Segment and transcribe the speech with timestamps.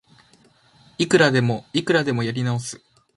[0.97, 2.81] いくらでもいくらでもやり直す